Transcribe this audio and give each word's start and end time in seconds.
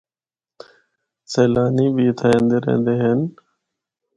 سیلانی 1.31 1.87
بھی 1.95 2.03
اِتھا 2.09 2.27
ایندے 2.33 2.57
رہندے 2.63 2.93
ہن۔ 3.01 3.19